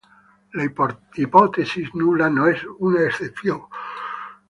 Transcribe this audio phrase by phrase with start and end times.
[0.59, 0.65] La
[1.25, 3.61] hipótesis nula no es una excepción.